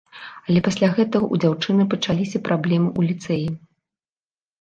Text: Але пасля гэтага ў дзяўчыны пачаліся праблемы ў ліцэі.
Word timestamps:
Але 0.45 0.61
пасля 0.67 0.87
гэтага 0.97 1.25
ў 1.27 1.35
дзяўчыны 1.43 1.85
пачаліся 1.91 2.41
праблемы 2.47 2.89
ў 2.99 3.01
ліцэі. 3.13 3.47